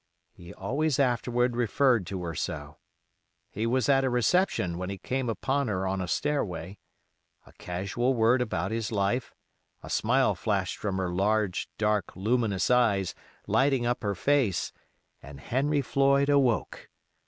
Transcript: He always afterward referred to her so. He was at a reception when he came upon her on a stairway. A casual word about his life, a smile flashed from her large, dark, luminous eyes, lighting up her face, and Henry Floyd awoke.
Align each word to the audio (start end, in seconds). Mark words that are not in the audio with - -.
He 0.33 0.51
always 0.51 0.97
afterward 0.99 1.55
referred 1.55 2.07
to 2.07 2.23
her 2.23 2.33
so. 2.33 2.77
He 3.51 3.67
was 3.67 3.87
at 3.87 4.03
a 4.03 4.09
reception 4.09 4.79
when 4.79 4.89
he 4.89 4.97
came 4.97 5.29
upon 5.29 5.67
her 5.67 5.85
on 5.85 6.01
a 6.01 6.07
stairway. 6.07 6.79
A 7.45 7.51
casual 7.59 8.15
word 8.15 8.41
about 8.41 8.71
his 8.71 8.91
life, 8.91 9.35
a 9.83 9.91
smile 9.91 10.33
flashed 10.33 10.77
from 10.77 10.97
her 10.97 11.11
large, 11.13 11.69
dark, 11.77 12.15
luminous 12.15 12.71
eyes, 12.71 13.13
lighting 13.45 13.85
up 13.85 14.01
her 14.01 14.15
face, 14.15 14.71
and 15.21 15.39
Henry 15.39 15.83
Floyd 15.83 16.29
awoke. 16.29 16.89